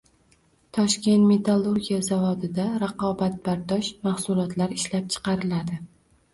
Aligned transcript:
Toshkent 0.77 1.27
metallurgiya 1.31 1.99
zavodida 2.07 2.67
raqobatbardosh 2.85 3.93
mahsulotlar 4.09 4.77
ishlab 4.81 5.15
chiqariladi 5.17 5.83